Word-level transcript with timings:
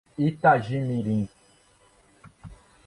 Itagimirim 0.29 1.27